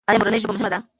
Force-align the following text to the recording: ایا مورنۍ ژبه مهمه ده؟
ایا 0.09 0.17
مورنۍ 0.19 0.39
ژبه 0.43 0.53
مهمه 0.55 0.69
ده؟ 0.73 0.81